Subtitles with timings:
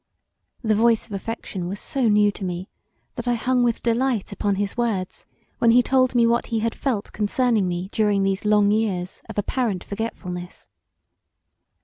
[0.63, 2.67] The voice of affection was so new to me
[3.13, 5.27] that I hung with delight upon his words
[5.59, 9.37] when he told me what he had felt concerning me during these long years of
[9.37, 10.69] apparent forgetfulness.